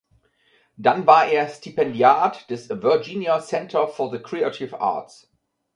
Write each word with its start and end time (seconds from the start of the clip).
Dann 0.77 1.05
war 1.05 1.27
er 1.27 1.47
Stipendiat 1.47 2.49
des 2.49 2.69
"Virginia 2.71 3.39
Center 3.39 3.87
for 3.87 4.09
the 4.09 4.17
Creative 4.17 4.81
Arts". 4.81 5.31